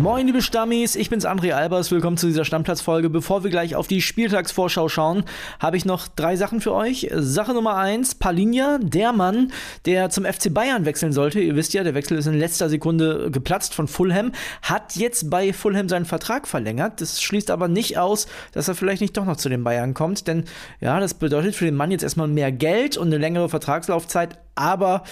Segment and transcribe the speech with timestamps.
[0.00, 1.90] Moin, liebe Stammis, ich bin's André Albers.
[1.90, 3.10] Willkommen zu dieser Stammplatzfolge.
[3.10, 5.24] Bevor wir gleich auf die Spieltagsvorschau schauen,
[5.58, 7.10] habe ich noch drei Sachen für euch.
[7.12, 9.52] Sache Nummer eins: Palinja, der Mann,
[9.84, 11.40] der zum FC Bayern wechseln sollte.
[11.40, 14.32] Ihr wisst ja, der Wechsel ist in letzter Sekunde geplatzt von Fulham,
[14.62, 17.02] hat jetzt bei Fulham seinen Vertrag verlängert.
[17.02, 20.26] Das schließt aber nicht aus, dass er vielleicht nicht doch noch zu den Bayern kommt,
[20.26, 20.44] denn
[20.80, 25.02] ja, das bedeutet für den Mann jetzt erstmal mehr Geld und eine längere Vertragslaufzeit aber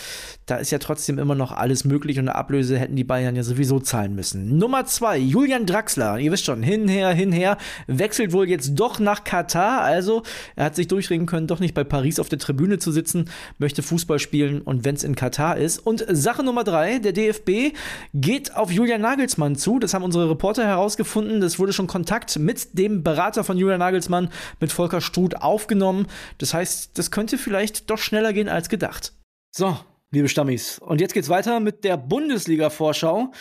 [0.46, 3.42] da ist ja trotzdem immer noch alles möglich und eine Ablöse hätten die Bayern ja
[3.42, 4.58] sowieso zahlen müssen.
[4.58, 9.80] Nummer zwei, Julian Draxler, ihr wisst schon, hinher, hinher, wechselt wohl jetzt doch nach Katar,
[9.82, 10.22] also
[10.56, 13.82] er hat sich durchringen können, doch nicht bei Paris auf der Tribüne zu sitzen, möchte
[13.82, 15.78] Fußball spielen und wenn es in Katar ist.
[15.78, 17.74] Und Sache Nummer drei, der DFB
[18.14, 22.78] geht auf Julian Nagelsmann zu, das haben unsere Reporter herausgefunden, das wurde schon Kontakt mit
[22.78, 24.28] dem Berater von Julian Nagelsmann,
[24.60, 29.12] mit Volker Struth aufgenommen, das heißt, das könnte vielleicht doch schneller gehen als gedacht.
[29.50, 29.78] So,
[30.10, 30.78] liebe Stammis.
[30.78, 33.32] Und jetzt geht's weiter mit der Bundesliga-Vorschau.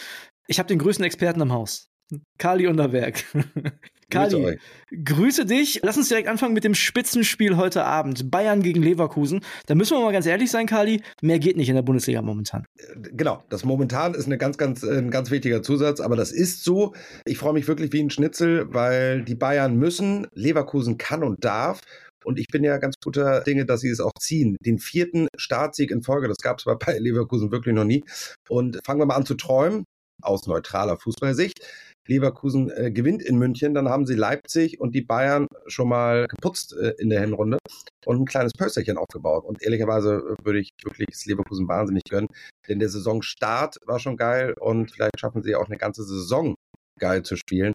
[0.48, 1.90] Ich habe den größten Experten im Haus.
[2.38, 3.24] Kali Unterberg.
[4.10, 4.58] Kali,
[5.04, 5.82] grüße dich.
[5.84, 8.32] Lass uns direkt anfangen mit dem Spitzenspiel heute Abend.
[8.32, 9.42] Bayern gegen Leverkusen.
[9.66, 11.02] Da müssen wir mal ganz ehrlich sein, Kali.
[11.22, 12.64] Mehr geht nicht in der Bundesliga momentan.
[12.96, 16.94] Genau, das momentan ist eine ganz, ganz, ein ganz wichtiger Zusatz, aber das ist so.
[17.26, 21.82] Ich freue mich wirklich wie ein Schnitzel, weil die Bayern müssen, Leverkusen kann und darf.
[22.28, 24.58] Und ich bin ja ganz guter Dinge, dass sie es auch ziehen.
[24.60, 28.04] Den vierten Startsieg in Folge, das gab es bei Leverkusen wirklich noch nie.
[28.50, 29.86] Und fangen wir mal an zu träumen,
[30.22, 31.66] aus neutraler Fußballsicht.
[32.06, 36.74] Leverkusen äh, gewinnt in München, dann haben sie Leipzig und die Bayern schon mal geputzt
[36.74, 37.60] äh, in der Hinrunde
[38.06, 39.46] und ein kleines Pösterchen aufgebaut.
[39.46, 42.28] Und ehrlicherweise äh, würde ich wirklich das Leverkusen wahnsinnig gönnen,
[42.68, 46.56] denn der Saisonstart war schon geil und vielleicht schaffen sie auch eine ganze Saison
[47.00, 47.74] geil zu spielen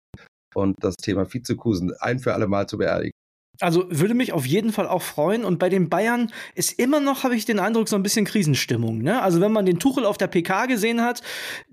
[0.55, 3.13] und das Thema Vizekusen ein für alle Mal zu beerdigen.
[3.63, 5.45] Also würde mich auf jeden Fall auch freuen.
[5.45, 8.99] Und bei den Bayern ist immer noch, habe ich den Eindruck, so ein bisschen Krisenstimmung.
[8.99, 9.23] Ne?
[9.23, 11.23] Also wenn man den Tuchel auf der PK gesehen hat,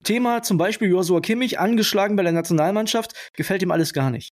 [0.04, 4.34] Thema zum Beispiel Joshua Kimmich, angeschlagen bei der Nationalmannschaft, gefällt ihm alles gar nicht.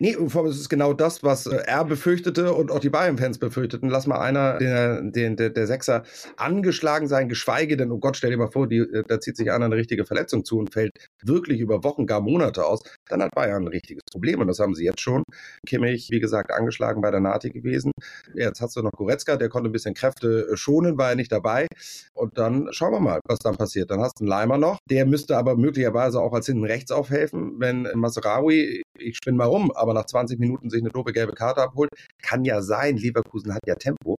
[0.00, 3.88] Nee, es ist genau das, was äh, er befürchtete und auch die Bayern-Fans befürchteten.
[3.88, 6.02] Lass mal einer, den, den, der, der Sechser,
[6.36, 9.52] angeschlagen sein, geschweige denn, oh Gott, stell dir mal vor, die, äh, da zieht sich
[9.52, 10.90] einer eine richtige Verletzung zu und fällt
[11.22, 12.82] wirklich über Wochen, gar Monate aus.
[13.08, 15.22] Dann hat Bayern ein richtiges Problem und das haben sie jetzt schon.
[15.64, 17.92] Kimmich, wie gesagt, angeschlagen bei der Nati gewesen.
[18.34, 21.68] Jetzt hast du noch Goretzka, der konnte ein bisschen Kräfte schonen, war er nicht dabei.
[22.14, 23.92] Und dann schauen wir mal, was dann passiert.
[23.92, 27.58] Dann hast du einen Leimer noch, der müsste aber möglicherweise auch als hinten rechts aufhelfen,
[27.58, 31.62] wenn Masraoui, ich spinne mal rum, aber nach 20 Minuten sich eine doofe gelbe Karte
[31.62, 31.90] abholt.
[32.22, 34.14] Kann ja sein, Leverkusen hat ja Tempo,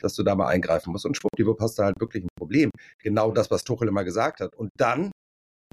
[0.00, 1.06] dass du da mal eingreifen musst.
[1.06, 2.70] Und schwuppdiwupp hast du halt wirklich ein Problem.
[3.02, 4.54] Genau das, was Tuchel immer gesagt hat.
[4.54, 5.10] Und dann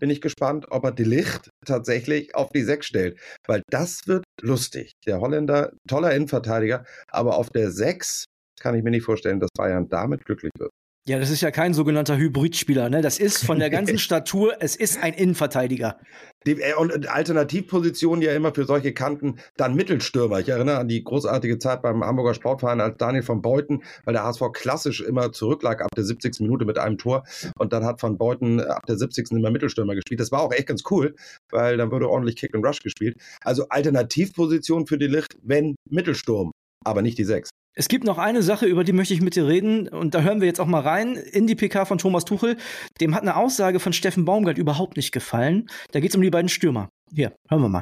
[0.01, 3.19] bin ich gespannt, ob er die Licht tatsächlich auf die Sechs stellt.
[3.45, 4.93] Weil das wird lustig.
[5.05, 8.25] Der Holländer, toller Innenverteidiger, aber auf der Sechs
[8.59, 10.71] kann ich mir nicht vorstellen, dass Bayern damit glücklich wird.
[11.09, 13.01] Ja, das ist ja kein sogenannter Hybridspieler, ne?
[13.01, 15.97] Das ist von der ganzen Statur, es ist ein Innenverteidiger.
[16.45, 20.39] Die, äh, und Alternativpositionen ja immer für solche Kanten dann Mittelstürmer.
[20.39, 24.23] Ich erinnere an die großartige Zeit beim Hamburger Sportverein als Daniel von Beuten, weil der
[24.23, 26.41] HSV klassisch immer zurücklag ab der 70.
[26.41, 27.23] Minute mit einem Tor
[27.57, 29.31] und dann hat von Beuten ab der 70.
[29.31, 30.19] immer Mittelstürmer gespielt.
[30.19, 31.15] Das war auch echt ganz cool,
[31.49, 33.17] weil dann wurde ordentlich Kick and Rush gespielt.
[33.41, 36.51] Also Alternativposition für die Licht, wenn Mittelsturm,
[36.85, 37.49] aber nicht die sechs.
[37.75, 40.41] Es gibt noch eine Sache, über die möchte ich mit dir reden, und da hören
[40.41, 42.57] wir jetzt auch mal rein in die PK von Thomas Tuchel.
[42.99, 45.69] Dem hat eine Aussage von Steffen Baumgart überhaupt nicht gefallen.
[45.91, 46.89] Da geht es um die beiden Stürmer.
[47.13, 47.81] Hier, hören wir mal.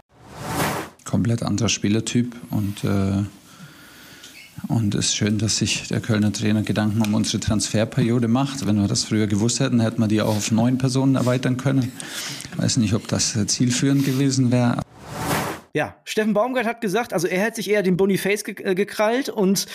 [1.05, 3.23] Komplett anderer Spielertyp und äh,
[4.67, 8.65] und es ist schön, dass sich der Kölner Trainer Gedanken um unsere Transferperiode macht.
[8.65, 11.91] Wenn wir das früher gewusst hätten, hätten wir die auch auf neun Personen erweitern können.
[12.51, 14.81] Ich weiß nicht, ob das zielführend gewesen wäre.
[15.77, 19.29] Ja, Steffen Baumgart hat gesagt, also er hätte sich eher den Boniface ge äh, gekrallt
[19.29, 19.67] und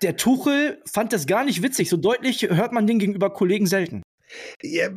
[0.00, 1.90] der Tuchel fand das gar nicht witzig.
[1.90, 4.02] So deutlich hört man den gegenüber Kollegen selten.
[4.62, 4.88] Ja,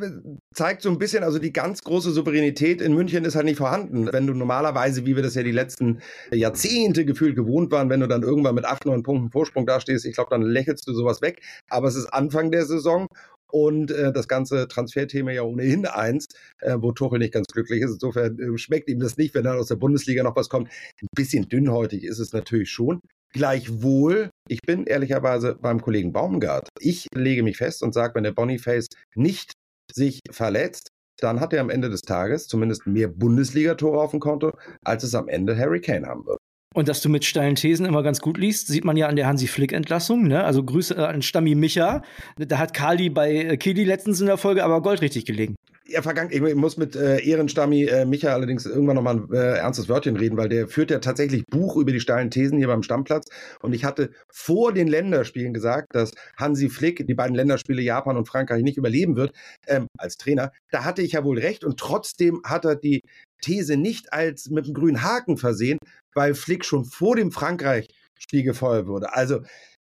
[0.54, 4.10] zeigt so ein bisschen, also die ganz große Souveränität in München ist halt nicht vorhanden.
[4.10, 6.00] Wenn du normalerweise, wie wir das ja die letzten
[6.32, 10.14] Jahrzehnte gefühlt gewohnt waren, wenn du dann irgendwann mit acht, neun Punkten Vorsprung dastehst, ich
[10.14, 11.42] glaube, dann lächelst du sowas weg.
[11.68, 13.08] Aber es ist Anfang der Saison
[13.50, 16.26] und äh, das ganze Transferthema ja ohnehin eins,
[16.60, 17.92] äh, wo Tuchel nicht ganz glücklich ist.
[17.92, 20.68] Insofern äh, schmeckt ihm das nicht, wenn dann aus der Bundesliga noch was kommt.
[21.02, 23.00] Ein bisschen dünnhäutig ist es natürlich schon.
[23.32, 26.68] Gleichwohl, ich bin ehrlicherweise beim Kollegen Baumgart.
[26.80, 29.52] Ich lege mich fest und sage, wenn der Boniface nicht
[29.92, 30.88] sich verletzt,
[31.20, 34.52] dann hat er am Ende des Tages zumindest mehr Bundesligatore auf dem Konto,
[34.82, 36.37] als es am Ende Harry Kane haben wird.
[36.78, 39.26] Und dass du mit steilen Thesen immer ganz gut liest, sieht man ja an der
[39.26, 40.28] Hansi Flick-Entlassung.
[40.28, 40.44] Ne?
[40.44, 42.02] Also Grüße an Stammi Micha.
[42.36, 45.56] Da hat Kali bei äh, Kili letztens in der Folge aber goldrichtig gelegen.
[45.88, 46.30] Ja, vergangen.
[46.30, 50.36] Ich muss mit äh, Ehrenstammi äh, Micha allerdings irgendwann nochmal ein äh, ernstes Wörtchen reden,
[50.36, 53.26] weil der führt ja tatsächlich Buch über die steilen Thesen hier beim Stammplatz.
[53.60, 58.28] Und ich hatte vor den Länderspielen gesagt, dass Hansi Flick die beiden Länderspiele Japan und
[58.28, 59.32] Frankreich nicht überleben wird
[59.66, 60.52] ähm, als Trainer.
[60.70, 63.00] Da hatte ich ja wohl recht und trotzdem hat er die
[63.42, 65.78] These nicht als mit einem grünen Haken versehen,
[66.14, 69.14] weil Flick schon vor dem Frankreich-Spiel gefeuert wurde.
[69.14, 69.40] Also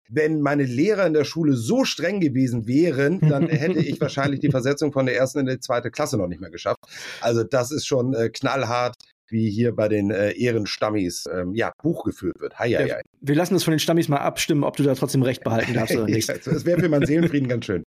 [0.10, 4.52] wenn meine Lehrer in der Schule so streng gewesen wären, dann hätte ich wahrscheinlich die
[4.52, 6.80] Versetzung von der ersten in die zweite Klasse noch nicht mehr geschafft.
[7.22, 8.96] Also das ist schon äh, knallhart
[9.30, 12.58] wie hier bei den äh, Ehrenstammis ähm, ja, Buch geführt wird.
[12.60, 13.02] Hei, hei, hei.
[13.22, 15.96] Wir lassen das von den Stammis mal abstimmen, ob du da trotzdem recht behalten darfst
[15.98, 16.30] oder nicht.
[16.30, 17.84] das wäre für meinen Seelenfrieden ganz schön.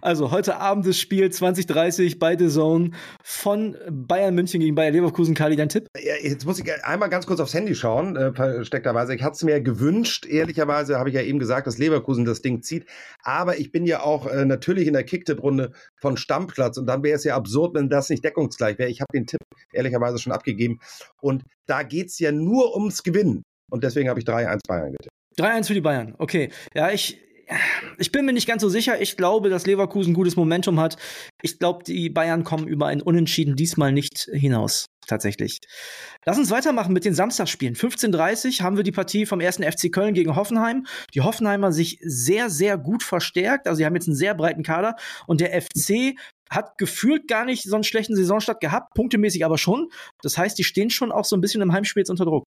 [0.00, 2.90] Also heute Abend das Spiel 2030 bei The Zone
[3.22, 5.34] von Bayern München gegen Bayer Leverkusen.
[5.34, 5.88] Kali, dein Tipp?
[6.00, 9.14] Ja, jetzt muss ich einmal ganz kurz aufs Handy schauen, äh, versteckterweise.
[9.14, 12.62] Ich hatte es mir gewünscht, ehrlicherweise habe ich ja eben gesagt, dass Leverkusen das Ding
[12.62, 12.86] zieht.
[13.22, 17.16] Aber ich bin ja auch äh, natürlich in der Kicktipp-Runde von Stammplatz und dann wäre
[17.16, 18.90] es ja absurd, wenn das nicht deckungsgleich wäre.
[18.90, 19.40] Ich habe den Tipp
[19.72, 20.77] ehrlicherweise schon abgegeben.
[21.20, 23.42] Und da geht es ja nur ums Gewinnen.
[23.70, 25.14] Und deswegen habe ich 3-1 Bayern getippt.
[25.38, 26.50] 3-1 für die Bayern, okay.
[26.74, 27.20] Ja, ich,
[27.98, 29.00] ich bin mir nicht ganz so sicher.
[29.00, 30.96] Ich glaube, dass Leverkusen gutes Momentum hat.
[31.42, 34.86] Ich glaube, die Bayern kommen über ein Unentschieden diesmal nicht hinaus.
[35.06, 35.60] Tatsächlich.
[36.26, 37.74] Lass uns weitermachen mit den Samstagsspielen.
[37.74, 40.86] 15.30 haben wir die Partie vom ersten FC Köln gegen Hoffenheim.
[41.14, 43.66] Die Hoffenheimer sich sehr, sehr gut verstärkt.
[43.66, 44.96] Also, sie haben jetzt einen sehr breiten Kader.
[45.26, 46.14] Und der FC
[46.50, 49.90] hat gefühlt gar nicht so einen schlechten Saisonstart gehabt, punktemäßig aber schon.
[50.22, 52.44] Das heißt, die stehen schon auch so ein bisschen im Heimspiel jetzt unter Druck.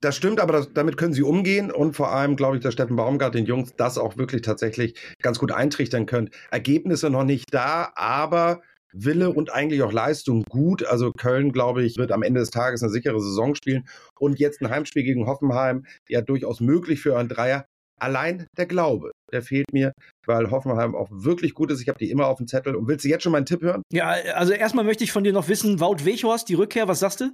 [0.00, 2.94] Das stimmt, aber das, damit können sie umgehen und vor allem, glaube ich, dass Steffen
[2.94, 6.30] Baumgart den Jungs das auch wirklich tatsächlich ganz gut eintrichtern können.
[6.52, 8.62] Ergebnisse noch nicht da, aber
[8.92, 10.84] Wille und eigentlich auch Leistung gut.
[10.84, 13.88] Also Köln, glaube ich, wird am Ende des Tages eine sichere Saison spielen.
[14.18, 17.66] Und jetzt ein Heimspiel gegen Hoffenheim, ja durchaus möglich für einen Dreier.
[17.98, 19.92] Allein der Glaube, der fehlt mir,
[20.26, 21.80] weil Hoffenheim auch wirklich gut ist.
[21.80, 22.76] Ich habe die immer auf dem Zettel.
[22.76, 23.82] Und willst du jetzt schon meinen Tipp hören?
[23.92, 27.20] Ja, also erstmal möchte ich von dir noch wissen, Wout Weghorst, die Rückkehr, was sagst
[27.20, 27.30] du?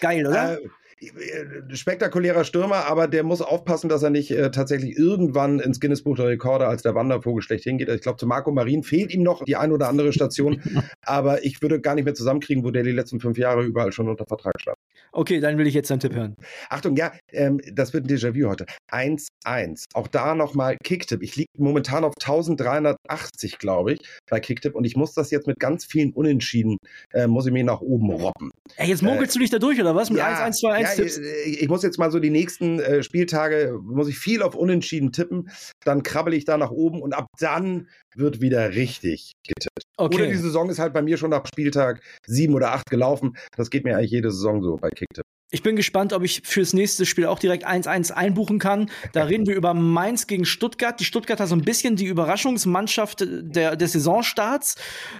[0.00, 0.58] Geil, oder?
[0.60, 0.68] Äh,
[1.00, 6.02] äh, spektakulärer Stürmer, aber der muss aufpassen, dass er nicht äh, tatsächlich irgendwann ins Guinness
[6.02, 7.88] Buch der Rekorde als der Wandervogel schlecht hingeht.
[7.88, 10.60] Ich glaube, zu Marco Marin fehlt ihm noch die ein oder andere Station,
[11.02, 14.08] aber ich würde gar nicht mehr zusammenkriegen, wo der die letzten fünf Jahre überall schon
[14.08, 14.76] unter Vertrag stand.
[15.12, 16.34] Okay, dann will ich jetzt deinen Tipp hören.
[16.68, 18.66] Achtung, ja, ähm, das wird ein Déjà-vu heute.
[18.90, 19.84] 1-1.
[19.94, 21.22] Auch da nochmal Kicktipp.
[21.22, 25.58] Ich liege momentan auf 1380, glaube ich, bei Kicktipp und ich muss das jetzt mit
[25.58, 26.76] ganz vielen Unentschieden,
[27.12, 28.50] äh, muss ich mir nach oben robben.
[28.76, 30.10] Ey, jetzt mogelst äh, du dich da durch, oder was?
[30.10, 31.20] Mit ja, 1, 1, 2, 1 ja, Tipps?
[31.46, 35.12] Ich, ich, muss jetzt mal so die nächsten äh, Spieltage, muss ich viel auf Unentschieden
[35.12, 35.50] tippen,
[35.84, 39.67] dann krabbel ich da nach oben und ab dann wird wieder richtig getippt.
[39.98, 40.14] Okay.
[40.14, 43.36] Oder die Saison ist halt bei mir schon nach Spieltag sieben oder acht gelaufen.
[43.56, 45.24] Das geht mir eigentlich jede Saison so bei Kicktipp.
[45.50, 48.90] Ich bin gespannt, ob ich fürs nächste Spiel auch direkt 1-1 einbuchen kann.
[49.12, 51.00] Da reden wir über Mainz gegen Stuttgart.
[51.00, 54.76] Die Stuttgarter so ein bisschen die Überraschungsmannschaft der, des Saisonstarts.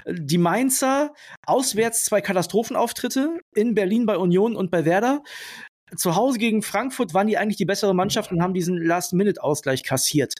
[0.06, 1.14] Die Mainzer
[1.46, 5.22] auswärts zwei Katastrophenauftritte in Berlin bei Union und bei Werder.
[5.96, 10.34] Zu Hause gegen Frankfurt waren die eigentlich die bessere Mannschaft und haben diesen Last-Minute-Ausgleich kassiert.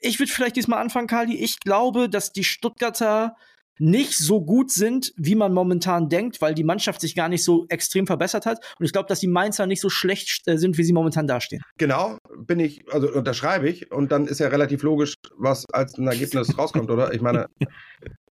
[0.00, 1.36] Ich würde vielleicht diesmal anfangen, Kali.
[1.36, 3.36] Ich glaube, dass die Stuttgarter
[3.82, 7.66] nicht so gut sind, wie man momentan denkt, weil die Mannschaft sich gar nicht so
[7.68, 8.58] extrem verbessert hat.
[8.78, 11.62] Und ich glaube, dass die Mainzer nicht so schlecht äh, sind, wie sie momentan dastehen.
[11.78, 13.90] Genau, bin ich, also unterschreibe ich.
[13.90, 17.12] Und dann ist ja relativ logisch, was als ein Ergebnis rauskommt, oder?
[17.12, 17.46] Ich meine,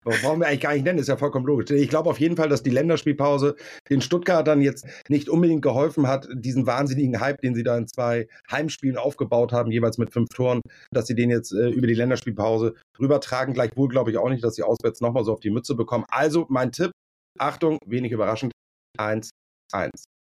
[0.04, 1.70] Brauchen wir eigentlich gar nicht nennen, ist ja vollkommen logisch.
[1.70, 3.56] Ich glaube auf jeden Fall, dass die Länderspielpause
[3.90, 8.28] den Stuttgartern jetzt nicht unbedingt geholfen hat, diesen wahnsinnigen Hype, den sie da in zwei
[8.50, 12.74] Heimspielen aufgebaut haben, jeweils mit fünf Toren, dass sie den jetzt äh, über die Länderspielpause
[13.00, 13.54] rübertragen.
[13.54, 16.06] Gleichwohl glaube ich auch nicht, dass sie auswärts nochmal so auf die Mütze bekommen.
[16.10, 16.92] Also mein Tipp,
[17.38, 18.54] Achtung, wenig überraschend,
[19.00, 19.32] 1-1.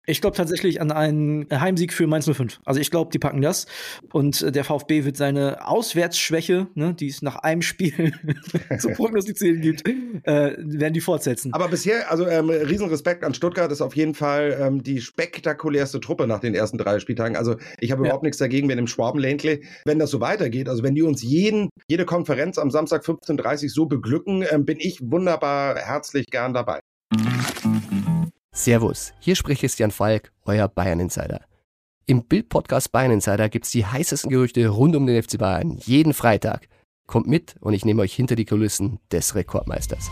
[0.08, 2.60] Ich glaube tatsächlich an einen Heimsieg für Mainz 05.
[2.66, 3.68] Also ich glaube, die packen das.
[4.12, 8.14] Und äh, der VfB wird seine Auswärtsschwäche, ne, die es nach einem Spiel
[8.80, 11.54] zu prognostizieren gibt, äh, werden die fortsetzen.
[11.54, 16.26] Aber bisher, also ähm, Riesenrespekt an Stuttgart, ist auf jeden Fall ähm, die spektakulärste Truppe
[16.26, 17.38] nach den ersten drei Spieltagen.
[17.38, 18.08] Also ich habe ja.
[18.08, 21.70] überhaupt nichts dagegen, wenn im Schwabenländle, wenn das so weitergeht, also wenn die uns jeden,
[21.88, 26.80] jede Konferenz am Samstag 15.30 Uhr so beglücken, ähm, bin ich wunderbar herzlich gern dabei.
[28.54, 31.40] Servus, hier spricht Christian Falk, euer Bayern Insider.
[32.06, 36.68] Im Bild-Podcast Bayern Insider gibt's die heißesten Gerüchte rund um den FC Bayern jeden Freitag.
[37.08, 40.12] Kommt mit und ich nehme euch hinter die Kulissen des Rekordmeisters.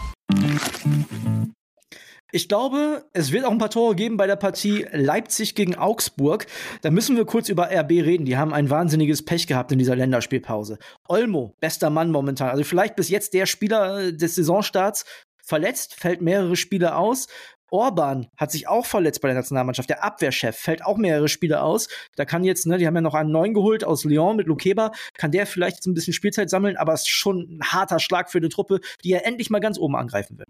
[2.31, 6.45] Ich glaube, es wird auch ein paar Tore geben bei der Partie Leipzig gegen Augsburg.
[6.81, 8.23] Da müssen wir kurz über RB reden.
[8.23, 10.77] Die haben ein wahnsinniges Pech gehabt in dieser Länderspielpause.
[11.09, 12.51] Olmo, bester Mann momentan.
[12.51, 15.03] Also vielleicht bis jetzt der Spieler des Saisonstarts.
[15.43, 17.27] Verletzt, fällt mehrere Spiele aus.
[17.71, 19.89] Orban hat sich auch verletzt bei der Nationalmannschaft.
[19.89, 21.87] Der Abwehrchef fällt auch mehrere Spiele aus.
[22.15, 24.91] Da kann jetzt, ne, die haben ja noch einen neuen geholt aus Lyon mit Lukeba.
[25.15, 28.31] Kann der vielleicht jetzt ein bisschen Spielzeit sammeln, aber es ist schon ein harter Schlag
[28.31, 30.49] für eine Truppe, die ja endlich mal ganz oben angreifen wird.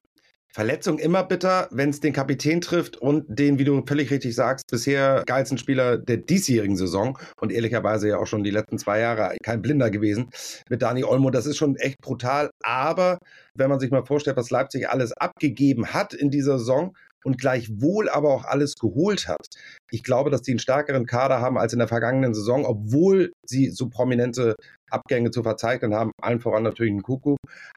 [0.51, 4.65] Verletzung immer bitter, wenn es den Kapitän trifft und den, wie du völlig richtig sagst,
[4.71, 9.38] bisher geilsten Spieler der diesjährigen Saison und ehrlicherweise ja auch schon die letzten zwei Jahre
[9.43, 10.31] kein Blinder gewesen
[10.67, 11.29] mit Dani Olmo.
[11.29, 12.49] Das ist schon echt brutal.
[12.63, 13.19] Aber
[13.53, 18.09] wenn man sich mal vorstellt, was Leipzig alles abgegeben hat in dieser Saison, und gleichwohl
[18.09, 19.45] aber auch alles geholt hat.
[19.91, 23.69] Ich glaube, dass die einen stärkeren Kader haben als in der vergangenen Saison, obwohl sie
[23.69, 24.55] so prominente
[24.91, 27.35] Abgänge zu verzeichnen haben, allen voran natürlich ein Kuku.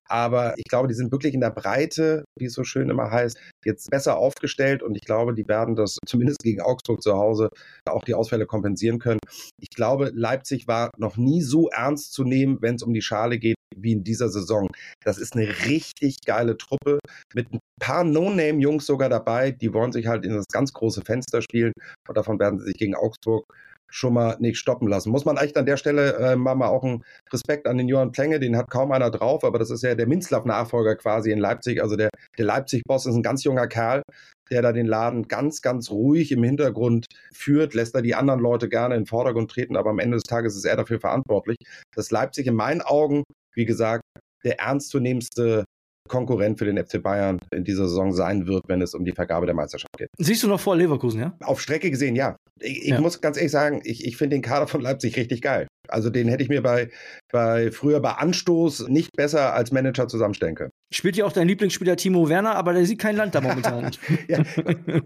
[0.08, 3.38] Aber ich glaube, die sind wirklich in der Breite, wie es so schön immer heißt,
[3.64, 7.48] jetzt besser aufgestellt und ich glaube, die werden das zumindest gegen Augsburg zu Hause
[7.88, 9.20] auch die Ausfälle kompensieren können.
[9.60, 13.38] Ich glaube, Leipzig war noch nie so ernst zu nehmen, wenn es um die Schale
[13.38, 14.68] geht, wie in dieser Saison.
[15.04, 16.98] Das ist eine richtig geile Truppe
[17.34, 19.50] mit ein paar No-Name-Jungs sogar dabei.
[19.50, 21.72] Die wollen sich halt in das ganz große Fenster spielen
[22.08, 23.44] und davon werden sie sich gegen Augsburg
[23.92, 25.10] schon mal nicht stoppen lassen.
[25.10, 28.40] Muss man echt an der Stelle äh, mal, auch einen Respekt an den Johann Plenge,
[28.40, 31.82] den hat kaum einer drauf, aber das ist ja der Minzlaff-Nachfolger quasi in Leipzig.
[31.82, 32.08] Also der,
[32.38, 34.02] der Leipzig-Boss ist ein ganz junger Kerl,
[34.50, 38.68] der da den Laden ganz, ganz ruhig im Hintergrund führt, lässt da die anderen Leute
[38.68, 41.58] gerne in den Vordergrund treten, aber am Ende des Tages ist er dafür verantwortlich,
[41.94, 43.24] dass Leipzig in meinen Augen,
[43.54, 44.02] wie gesagt,
[44.44, 45.64] der ernstzunehmendste
[46.08, 49.46] Konkurrent für den FC Bayern in dieser Saison sein wird, wenn es um die Vergabe
[49.46, 50.08] der Meisterschaft geht.
[50.18, 51.36] Siehst du noch vor Leverkusen, ja?
[51.40, 52.36] Auf Strecke gesehen, ja.
[52.60, 53.00] Ich, ich ja.
[53.00, 55.68] muss ganz ehrlich sagen, ich, ich finde den Kader von Leipzig richtig geil.
[55.88, 56.90] Also den hätte ich mir bei,
[57.30, 60.70] bei früher bei Anstoß nicht besser als Manager zusammenstellen können.
[60.92, 63.90] Spielt ja auch dein Lieblingsspieler Timo Werner, aber der sieht kein Land da momentan.
[64.28, 64.42] ja.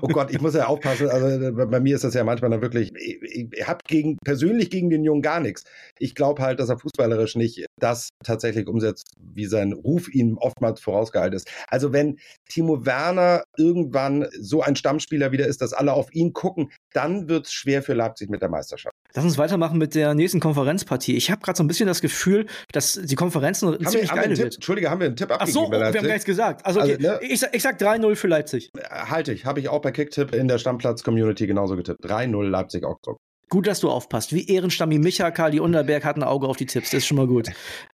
[0.01, 1.09] Oh Gott, ich muss ja aufpassen.
[1.09, 4.91] Also bei mir ist das ja manchmal dann wirklich, ich, ich habe gegen, persönlich gegen
[4.91, 5.65] den Jungen gar nichts.
[5.99, 10.81] Ich glaube halt, dass er fußballerisch nicht das tatsächlich umsetzt, wie sein Ruf ihm oftmals
[10.81, 11.49] vorausgehalten ist.
[11.69, 12.19] Also wenn
[12.49, 17.47] Timo Werner irgendwann so ein Stammspieler wieder ist, dass alle auf ihn gucken, dann wird
[17.47, 18.95] es schwer für Leipzig mit der Meisterschaft.
[19.15, 21.17] Lass uns weitermachen mit der nächsten Konferenzpartie.
[21.17, 24.37] Ich habe gerade so ein bisschen das Gefühl, dass die Konferenzen haben ziemlich wir, geil
[24.37, 24.55] wird.
[24.57, 25.49] Entschuldige, haben wir einen Tipp abgegeben?
[25.49, 26.67] Ach so, oh, wir haben gar nichts gesagt.
[26.67, 26.97] Also, okay.
[26.97, 27.21] also ne?
[27.23, 28.71] ich, ich sag 3-0 für Leipzig.
[28.91, 29.45] Halte ich.
[29.45, 32.05] Habe ich auch bei Kicktipp in der Stammplatz-Community genauso getippt.
[32.05, 33.19] 3-0 Leipzig-Augsburg.
[33.49, 34.35] Gut, dass du aufpasst.
[34.35, 36.91] Wie Ehrenstammi Micha, Kali Unterberg hat ein Auge auf die Tipps.
[36.91, 37.49] Das ist schon mal gut.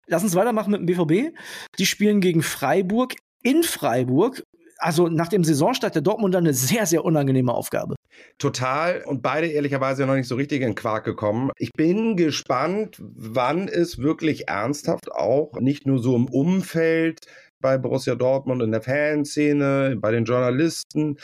[0.06, 1.36] Lass uns weitermachen mit dem BVB.
[1.78, 4.44] Die spielen gegen Freiburg in Freiburg
[4.80, 7.96] also nach dem Saisonstart der Dortmunder eine sehr, sehr unangenehme Aufgabe.
[8.38, 9.02] Total.
[9.04, 11.50] Und beide ehrlicherweise noch nicht so richtig in Quark gekommen.
[11.58, 17.20] Ich bin gespannt, wann es wirklich ernsthaft auch nicht nur so im Umfeld
[17.60, 21.18] bei Borussia Dortmund in der Fanszene, bei den Journalisten,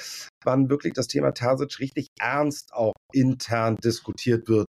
[0.44, 4.66] wann wirklich das Thema Terzic richtig ernst auch intern diskutiert wird.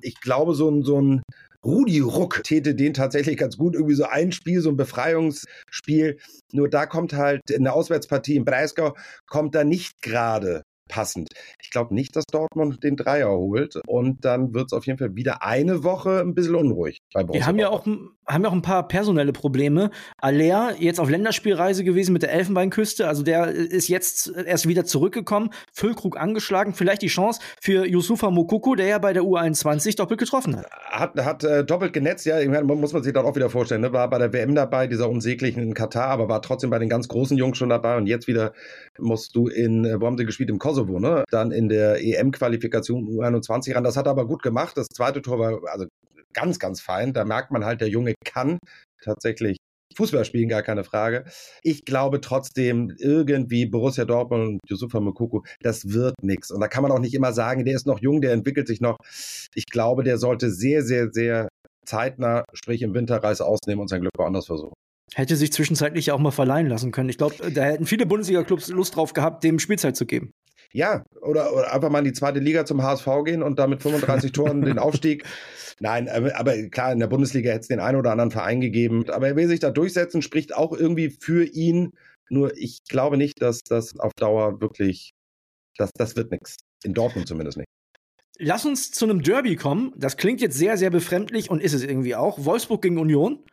[0.00, 1.22] Ich glaube, so ein, so ein
[1.64, 3.74] Rudi Ruck täte den tatsächlich ganz gut.
[3.74, 6.18] Irgendwie so ein Spiel, so ein Befreiungsspiel.
[6.52, 8.96] Nur da kommt halt in der Auswärtspartie in Breisgau,
[9.26, 11.30] kommt da nicht gerade passend.
[11.62, 15.14] Ich glaube nicht, dass Dortmund den Dreier holt und dann wird es auf jeden Fall
[15.14, 17.40] wieder eine Woche ein bisschen unruhig bei Borussia.
[17.40, 17.86] Wir haben ja auch
[18.30, 19.90] haben ja auch ein paar personelle Probleme.
[20.18, 25.50] Aller jetzt auf Länderspielreise gewesen mit der Elfenbeinküste, also der ist jetzt erst wieder zurückgekommen,
[25.72, 30.56] Füllkrug angeschlagen, vielleicht die Chance für Yusufa Mokoko, der ja bei der U21 doppelt getroffen
[30.56, 30.66] hat.
[30.90, 33.92] Hat, hat äh, doppelt genetzt, ja, muss man sich dann auch wieder vorstellen, ne?
[33.92, 37.08] war bei der WM dabei, dieser unsäglichen in Katar, aber war trotzdem bei den ganz
[37.08, 38.52] großen Jungs schon dabei und jetzt wieder
[38.98, 41.24] musst du in, äh, wo haben sie gespielt, im Kosovo, ne?
[41.30, 43.84] Dann in der EM-Qualifikation U21 ran.
[43.84, 44.76] Das hat er aber gut gemacht.
[44.76, 45.86] Das zweite Tor war also
[46.32, 47.12] ganz, ganz fein.
[47.12, 48.58] Da merkt man halt, der Junge kann
[49.02, 49.58] tatsächlich
[49.96, 51.24] Fußball spielen, gar keine Frage.
[51.62, 56.50] Ich glaube trotzdem, irgendwie Borussia Dortmund und Yusufa Mukoko, das wird nichts.
[56.50, 58.80] Und da kann man auch nicht immer sagen, der ist noch jung, der entwickelt sich
[58.80, 58.96] noch.
[59.54, 61.48] Ich glaube, der sollte sehr, sehr, sehr
[61.84, 64.74] zeitnah, sprich im Winterreis ausnehmen und sein Glück woanders versuchen.
[65.14, 67.08] Hätte sich zwischenzeitlich auch mal verleihen lassen können.
[67.08, 70.30] Ich glaube, da hätten viele Bundesliga-Clubs Lust drauf gehabt, dem Spielzeit zu geben.
[70.72, 73.82] Ja, oder, oder einfach mal in die zweite Liga zum HSV gehen und da mit
[73.82, 75.24] 35 Toren den Aufstieg.
[75.80, 79.08] Nein, aber klar, in der Bundesliga hätte es den einen oder anderen Verein gegeben.
[79.10, 81.92] Aber er will sich da durchsetzen, spricht auch irgendwie für ihn.
[82.28, 85.12] Nur ich glaube nicht, dass das auf Dauer wirklich,
[85.76, 86.56] das, das wird nichts.
[86.84, 87.68] In Dortmund zumindest nicht.
[88.38, 89.92] Lass uns zu einem Derby kommen.
[89.96, 92.44] Das klingt jetzt sehr, sehr befremdlich und ist es irgendwie auch.
[92.44, 93.44] Wolfsburg gegen Union.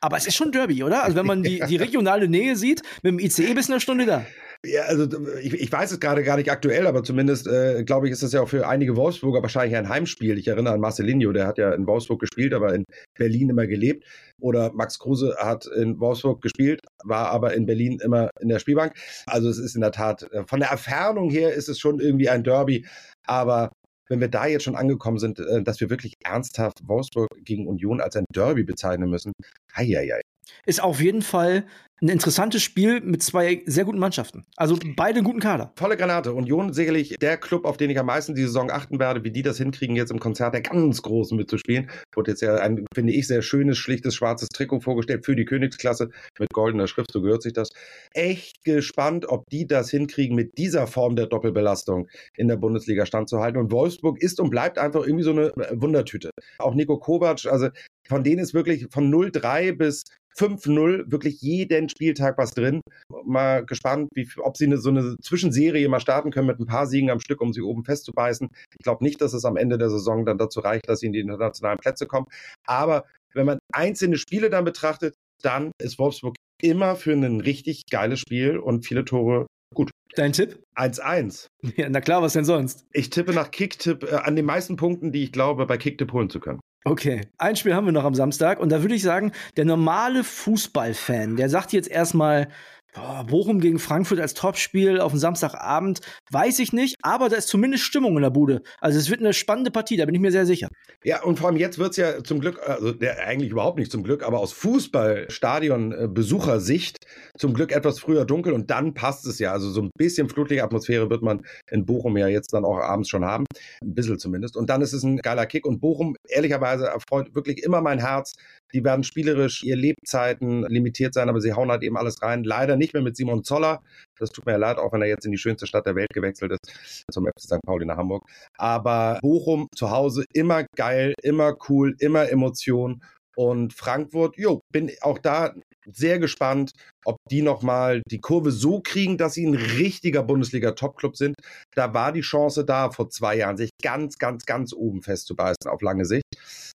[0.00, 1.04] Aber es ist schon Derby, oder?
[1.04, 4.26] Also wenn man die, die regionale Nähe sieht, mit dem ICE bis eine Stunde da.
[4.64, 5.08] Ja, also
[5.40, 8.32] ich, ich weiß es gerade gar nicht aktuell, aber zumindest äh, glaube ich, ist das
[8.32, 10.38] ja auch für einige Wolfsburger wahrscheinlich ein Heimspiel.
[10.38, 12.84] Ich erinnere an Marcelinho, der hat ja in Wolfsburg gespielt, aber in
[13.18, 14.04] Berlin immer gelebt.
[14.40, 18.94] Oder Max Kruse hat in Wolfsburg gespielt, war aber in Berlin immer in der Spielbank.
[19.26, 22.28] Also es ist in der Tat, äh, von der Erfahrung her ist es schon irgendwie
[22.28, 22.86] ein Derby.
[23.26, 23.72] Aber
[24.08, 28.00] wenn wir da jetzt schon angekommen sind, äh, dass wir wirklich ernsthaft Wolfsburg gegen Union
[28.00, 29.32] als ein Derby bezeichnen müssen,
[29.74, 30.20] hei, hei, hei.
[30.66, 31.64] Ist auf jeden Fall
[32.02, 34.44] ein interessantes Spiel mit zwei sehr guten Mannschaften.
[34.56, 35.72] Also beide einen guten Kader.
[35.76, 36.34] Volle Granate.
[36.34, 39.42] Union sicherlich der Club, auf den ich am meisten die Saison achten werde, wie die
[39.42, 41.88] das hinkriegen, jetzt im Konzert der ganz Großen mitzuspielen.
[42.12, 46.10] Wurde jetzt ja ein, finde ich, sehr schönes, schlichtes, schwarzes Trikot vorgestellt für die Königsklasse
[46.40, 47.70] mit goldener Schrift, so gehört sich das.
[48.14, 53.60] Echt gespannt, ob die das hinkriegen, mit dieser Form der Doppelbelastung in der Bundesliga standzuhalten.
[53.60, 56.30] Und Wolfsburg ist und bleibt einfach irgendwie so eine Wundertüte.
[56.58, 57.68] Auch Nico Kovac, also
[58.08, 60.02] von denen ist wirklich von 0-3 bis
[60.36, 62.80] 5-0 wirklich jeden Spieltag was drin.
[63.24, 66.86] Mal gespannt, wie, ob sie eine, so eine Zwischenserie mal starten können mit ein paar
[66.86, 68.48] Siegen am Stück, um sie oben festzubeißen.
[68.78, 71.12] Ich glaube nicht, dass es am Ende der Saison dann dazu reicht, dass sie in
[71.12, 72.26] die internationalen Plätze kommen.
[72.66, 78.20] Aber wenn man einzelne Spiele dann betrachtet, dann ist Wolfsburg immer für ein richtig geiles
[78.20, 79.90] Spiel und viele Tore gut.
[80.14, 80.62] Dein Tipp?
[80.76, 81.46] 1-1.
[81.76, 82.84] Ja, na klar, was denn sonst?
[82.92, 86.28] Ich tippe nach Kicktipp äh, an den meisten Punkten, die ich glaube, bei Kicktipp holen
[86.28, 86.60] zu können.
[86.84, 90.24] Okay, ein Spiel haben wir noch am Samstag und da würde ich sagen, der normale
[90.24, 92.48] Fußballfan, der sagt jetzt erstmal,
[92.94, 97.48] Boah, Bochum gegen Frankfurt als Topspiel auf dem Samstagabend, weiß ich nicht, aber da ist
[97.48, 98.60] zumindest Stimmung in der Bude.
[98.82, 100.68] Also es wird eine spannende Partie, da bin ich mir sehr sicher.
[101.02, 103.90] Ja, und vor allem jetzt wird es ja zum Glück, also der, eigentlich überhaupt nicht
[103.90, 106.98] zum Glück, aber aus Fußballstadion-Besuchersicht
[107.38, 109.52] zum Glück etwas früher dunkel und dann passt es ja.
[109.52, 113.24] Also so ein bisschen Flutlichtatmosphäre wird man in Bochum ja jetzt dann auch abends schon
[113.24, 113.46] haben.
[113.82, 114.54] Ein bisschen zumindest.
[114.54, 118.34] Und dann ist es ein geiler Kick und Bochum, ehrlicherweise, erfreut wirklich immer mein Herz.
[118.72, 122.44] Die werden spielerisch ihr Lebzeiten limitiert sein, aber sie hauen halt eben alles rein.
[122.44, 123.82] Leider nicht mehr mit Simon Zoller.
[124.18, 126.10] Das tut mir ja leid, auch wenn er jetzt in die schönste Stadt der Welt
[126.12, 127.62] gewechselt ist, zum FC St.
[127.64, 128.24] Pauli nach Hamburg.
[128.56, 133.02] Aber Bochum zu Hause immer geil, immer cool, immer Emotion.
[133.34, 135.54] Und Frankfurt, jo, bin auch da
[135.90, 136.72] sehr gespannt,
[137.04, 141.34] ob die nochmal die Kurve so kriegen, dass sie ein richtiger Bundesliga-Top-Club sind.
[141.74, 145.82] Da war die Chance da, vor zwei Jahren sich ganz, ganz, ganz oben festzubeißen auf
[145.82, 146.24] lange Sicht.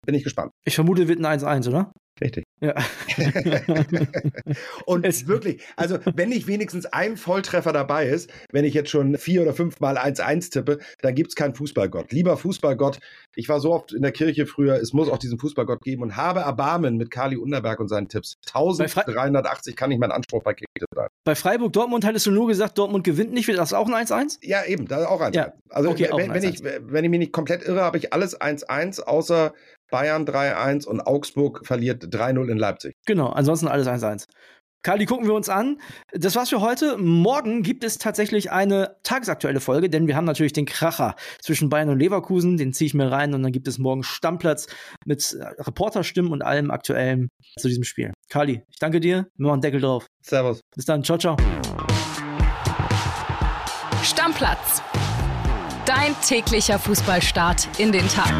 [0.05, 0.51] Bin ich gespannt.
[0.65, 1.91] Ich vermute, wird ein 1-1, oder?
[2.21, 2.43] Richtig.
[2.59, 2.73] Ja.
[4.85, 9.17] und es wirklich, also wenn nicht wenigstens ein Volltreffer dabei ist, wenn ich jetzt schon
[9.17, 12.11] vier oder fünf Mal 1-1 tippe, dann gibt es keinen Fußballgott.
[12.11, 12.99] Lieber Fußballgott,
[13.35, 16.15] ich war so oft in der Kirche früher, es muss auch diesen Fußballgott geben und
[16.15, 18.37] habe Erbarmen mit Kali Unterberg und seinen Tipps.
[18.47, 21.07] 1380 kann nicht mein Anspruch bei Kicktipp sein.
[21.25, 23.47] Bei Freiburg-Dortmund hattest du nur gesagt, Dortmund gewinnt nicht.
[23.47, 24.39] Wird das auch ein 1-1?
[24.41, 25.53] Ja, eben, da auch ein 1 ja.
[25.69, 29.01] Also okay, wenn, wenn, ich, wenn ich mich nicht komplett irre, habe ich alles 1-1,
[29.01, 29.53] außer
[29.89, 32.93] Bayern 3-1 und Augsburg verliert 3-0 in Leipzig.
[33.05, 34.25] Genau, ansonsten alles 1-1.
[34.83, 35.81] Kali, gucken wir uns an.
[36.13, 36.97] Das war's für heute.
[36.97, 41.89] Morgen gibt es tatsächlich eine tagesaktuelle Folge, denn wir haben natürlich den Kracher zwischen Bayern
[41.89, 42.55] und Leverkusen.
[42.57, 44.67] Den ziehe ich mir rein und dann gibt es morgen Stammplatz
[45.03, 47.27] mit Reporterstimmen und allem Aktuellen
[47.59, 48.13] zu diesem Spiel.
[48.29, 49.27] Kali, ich danke dir.
[49.35, 50.05] Wir machen Deckel drauf.
[50.21, 50.61] Servus.
[50.73, 51.03] Bis dann.
[51.03, 51.35] Ciao, ciao.
[54.03, 54.81] Stammplatz.
[55.85, 58.33] Dein täglicher Fußballstart in den Tag.